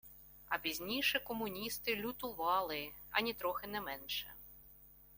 [0.49, 4.33] А пізніше комуністи лютували анітрохи не менше